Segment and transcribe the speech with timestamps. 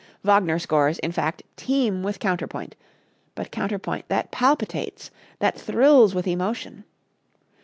[0.23, 2.75] Wagner scores, in fact, teem with counterpoint,
[3.35, 6.85] but counterpoint that palpitates, that thrills with emotion.